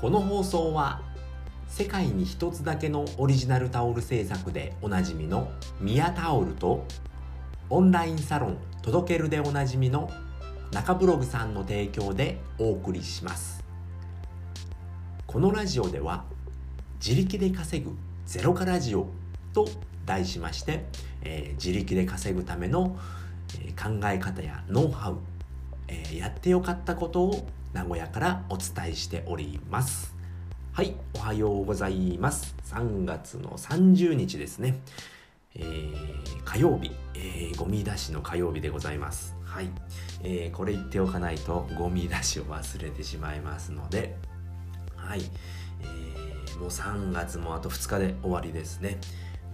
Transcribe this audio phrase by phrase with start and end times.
[0.00, 1.02] この放送は
[1.66, 5.50] 世界に一つだけのオリジナルタオル制作でおなじみの
[5.80, 6.86] ミヤタオルと
[7.68, 10.08] オンラインサロン届けるでおなじみの
[10.70, 13.64] 中ブログさんの提供でお送りします。
[15.26, 16.24] このラジオでは
[17.04, 17.90] 自力で稼ぐ
[18.24, 19.08] ゼロカラジオ
[19.52, 19.66] と
[20.06, 20.84] 題しまして、
[21.22, 22.96] えー、自力で稼ぐための、
[23.60, 25.18] え、考え方やノウハウ、
[25.88, 30.14] えー、やってよかったことを名古屋からお伝えしております。
[30.72, 32.54] はいおはようございます。
[32.64, 34.78] 3月の30日ですね。
[35.54, 39.36] えー、火曜日、えー、ゴミ出しの火曜日でございます。
[39.44, 39.70] はい、
[40.22, 44.16] えー、これ言っておかないとゴミ出しを忘れてしまいますので。
[44.96, 45.22] はい、
[45.80, 48.98] えー、もう3月もあと2日で終わりですね。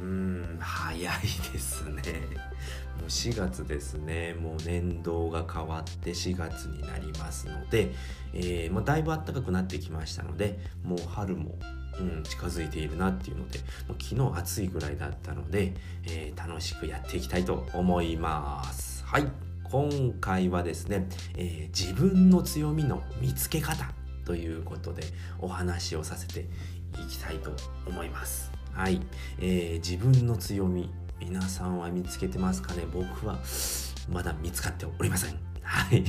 [0.04, 1.22] うん早い
[1.52, 2.02] ですね。
[3.00, 4.34] もう4月ですね。
[4.34, 7.92] もう年度が変わって4月になりますので、
[8.34, 11.58] えー、まあ、だいぶ暖かくなってきましたのでもう春も
[12.00, 19.05] うん、近づいているなっていうのでもう昨日暑いぐらいだったので、えー、楽しくやっていきたいと思います。
[19.05, 19.28] はい。
[19.62, 23.92] 今回はですね、えー、自分の強みの見つけ方
[24.24, 25.05] ということで
[25.39, 26.48] お話をさせて
[27.00, 27.52] いきたいと
[27.86, 28.64] 思います。
[28.75, 29.00] はい、
[29.39, 32.83] えー、自分の強み皆さんは見つけてますかね？
[32.92, 33.39] 僕は
[34.11, 35.39] まだ見つかっておりません。
[35.62, 36.00] はい。
[36.03, 36.05] っ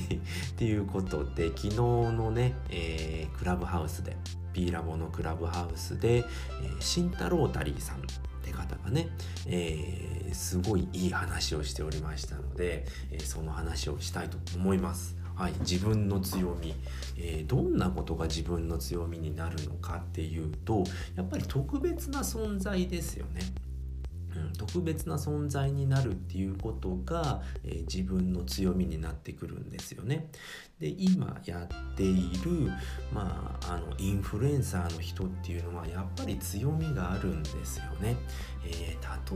[0.58, 4.18] ていうことで昨日のね、えー、クラブハウスで
[4.52, 8.02] P ラボのクラブハウスで、えー、慎太郎タリーさんっ
[8.44, 9.10] て方がね、
[9.46, 15.16] えー、すごいいい話をしておりましたので、えー、その話をしたいと思います。
[15.36, 16.74] はい、自分の強み、
[17.18, 20.84] えー、どんなことが自分の強みになるのかっていうと
[21.16, 23.42] やっぱり特別な存在ですよね。
[24.36, 30.30] うん、特別な存在になるっていうことが、えー、自分の強みになってくるんですよね。
[30.80, 32.70] で今やっている、
[33.14, 38.18] まあ、あのインフルエンサーの人っていうのはやっぱり強みがあるんですよね。
[38.66, 38.72] え、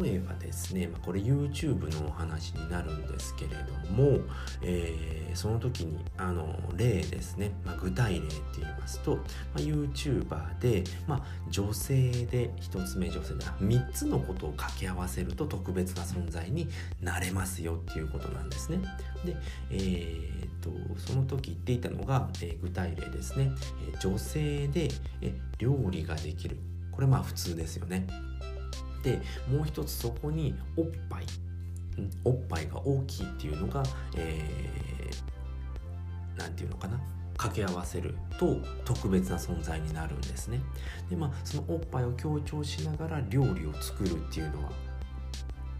[0.02, 4.20] 例えばですね、ま、これ YouTube のお話になるんですけれども、
[4.62, 8.28] えー、その時にあの例ですね、まあ、具体例って
[8.60, 9.22] 言いますと、ま
[9.56, 16.68] あ、YouTuber で、まあ、女性で1つ目女性で3つのことを掛け合わせると特別な存在に
[17.02, 18.80] なれますよっていうことなんですね。
[19.26, 19.36] で、
[19.72, 23.52] えーと、その時言っていたのが、えー、具体例ですね、
[23.94, 24.90] え、女性で、
[25.22, 26.58] え料理ができる。
[26.92, 28.08] これまあ普通ですよね。
[29.04, 31.26] でもう一つそこにおっぱい。
[32.24, 36.98] おっぱいが大きいっていうのが何、えー、て言うのかな？
[37.34, 40.62] 掛け合わせると特別な存在になるんですね。
[41.10, 44.72] でまあそのおっぱいを強調しながら料理を作るっていうのは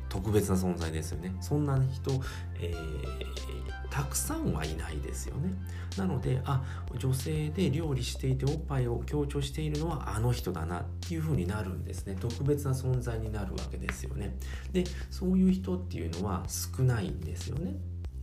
[0.10, 1.36] 特別な存在ですよね。
[1.40, 2.12] そんな人、
[2.60, 5.54] えー、たくさんはいないですよね。
[5.98, 6.64] なのであ
[6.98, 12.16] 女性で料理していておっぱいを強調しているのはあの人だなっていう風になるんですね。
[12.20, 14.36] 特別な存在になるわけですよね。
[14.72, 17.76] でそういう人っていうのは少ないんですよね。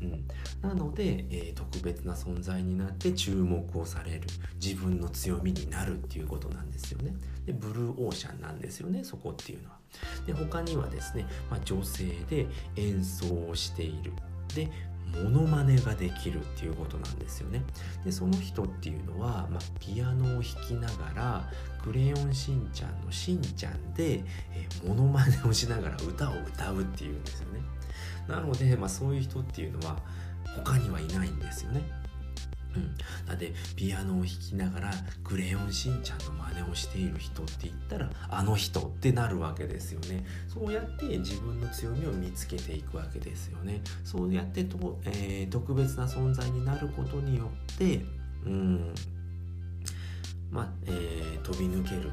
[0.03, 0.25] うん、
[0.63, 4.23] なので、えー、特別な存在になって注目をされる
[4.63, 7.15] 自分の強みになるっていうことなんですよね。
[7.45, 9.77] でブルーオーシャンなんですよねそこっていうのは。
[10.27, 12.47] で他にはですね、まあ、女性で
[12.77, 14.13] 演奏をしている。
[14.55, 14.71] で
[15.23, 17.63] モノマネができるっていうことなんですよね。
[18.05, 21.53] でその人っていうのは、まあ、ピアノを弾きながら
[21.83, 27.61] 「クレヨンしんちゃん」のしんちゃんで、えー、モノマネをしながら歌を歌うっていうんですよね。
[28.29, 29.97] なので、まあ、そういう人っていうのは
[30.55, 31.83] 他にはいないんですよね。
[32.75, 32.95] うん、
[33.27, 34.91] だってピアノを弾きながら
[35.25, 40.27] 「クレヨンしんちゃん」の真似をしている人って言ったらあの人ってなるわけですよね。
[40.47, 43.81] そうやって自分の強みを見つけていくわけですよね。
[44.05, 48.05] そうやってと、えー、特別な存在になることによって
[48.45, 48.95] うん。
[50.51, 52.11] まあ、えー、飛び抜けるとい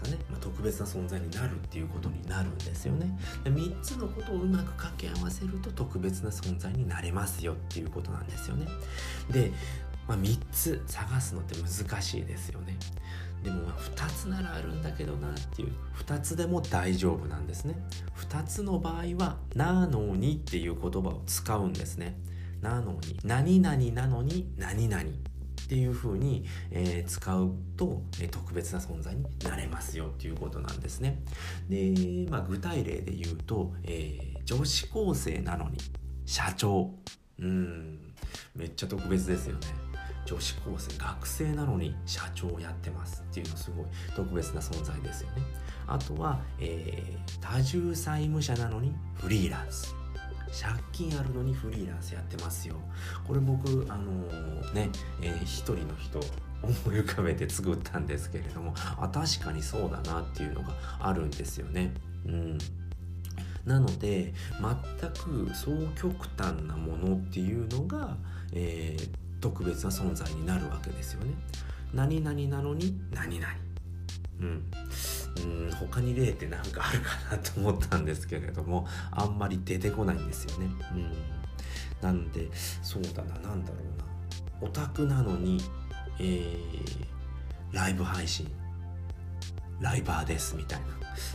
[0.00, 3.18] かね、まあ、特別な存在になるっていうことになるんですよね。
[3.44, 8.66] で3つのことをうまく掛け合わせると特別な存在になれますよっていうことなんですよね。
[9.30, 9.52] で、
[10.08, 12.76] まあ、3つ探すのって難しいですよね。
[13.42, 17.74] でもま2つならあるんだけどなっていう2つでも大丈夫なんですね。
[18.16, 22.18] 2つの場合は「なのに」っていう言葉を使うんですね。
[22.60, 25.29] なのに何々なのに何々。
[25.70, 31.22] っていう風に、えー、使うと、えー、特別な存在になれますよっていうことなんですね。
[31.68, 35.78] で、まあ、具体例で言うと、えー、女子高生なのに
[36.26, 36.92] 社長
[37.38, 38.12] うん
[38.56, 39.60] めっちゃ特別ですよね。
[40.26, 45.42] 女子高生学生なのに社長をやってますっていうのすごい特別な存在ですよね
[45.88, 49.96] あとは、えー、多重債務者なのにフリーランス
[50.52, 52.74] 借金あるのにフリーランスやってますよ
[53.26, 54.90] これ僕あのー、ね、
[55.22, 56.20] えー、一人の人
[56.62, 61.92] 思い浮かべて作ったんですけれどもあ確かにそうだなっていうのがあるんですよね。
[62.26, 62.58] うん
[63.64, 68.16] なので全くそう極端なものっていうのが、
[68.52, 69.08] えー、
[69.40, 71.34] 特別な存在になるわけですよね。
[71.92, 73.52] 何々なのに何々。
[74.40, 74.64] うん、
[75.36, 80.66] うん他に例って何かあるかなと思ったんですけれどもあんまり出てこないんですよね。
[80.92, 81.12] うん、
[82.02, 82.48] なんで
[82.82, 83.76] そうだな何だろ
[84.60, 84.66] うな。
[84.66, 85.60] オタクなのに、
[86.18, 87.06] えー、
[87.72, 88.50] ライブ配信。
[89.80, 90.86] ライバーですみたいな。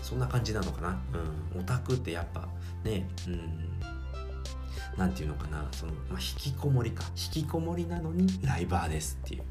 [0.03, 1.01] そんな感じなのかな、
[1.53, 2.48] うん、オタクってやっぱ
[2.83, 3.80] ねうん。
[4.98, 5.68] 何て言うのかな。
[5.71, 7.03] その、まあ、引きこもりか。
[7.15, 9.44] 引きこもりなのにライバーですっていう。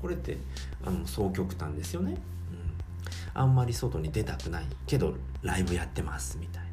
[0.00, 0.38] これって
[0.84, 2.16] あの双極端ですよね、
[3.38, 6.68] あんまり外に出たくないけどライブやってますみたいな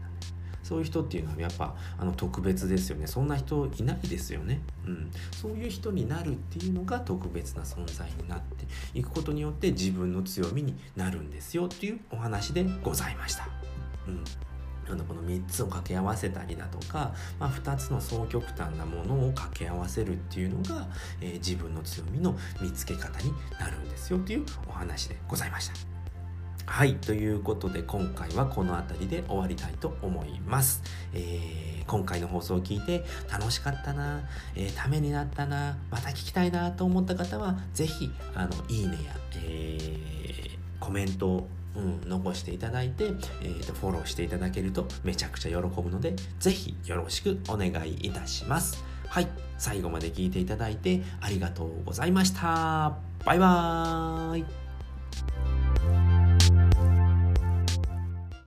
[0.64, 3.06] そういう人っていうのはやっぱあの特別ですよね。
[3.06, 8.66] そんな人いないですよね、うん、そういう人になるっていうのが特別な存在になって
[8.98, 13.48] いくことによって自分の強みになるんですよっていうお話でございました。
[14.08, 14.24] うん。
[14.88, 20.88] あのこの3つを掛け合わせたりだとか、まあ、2つの双極端なものを掛け合わせるっていうのが、
[21.22, 25.95] えー、自分の強みの見つけ方になるんですよというお話でございました。
[26.66, 30.82] はいということで今回はこの辺りで終わりたいと思います、
[31.14, 39.16] えー、今回の放送を聞いて楽しかったな、えー、ためになったなまた聞きたいなと思った方は是非あのいいねや、
[39.46, 43.04] えー、コメントをうん、残していただいて、
[43.42, 48.82] えーと、フォローしていただけるとめちゃくちゃ喜ぶので、ぜひよろしくお願いいたします。
[49.10, 49.28] はい、
[49.58, 52.96] 最後まで聞いていただいてありがとうございました。
[53.26, 54.65] バイバーイ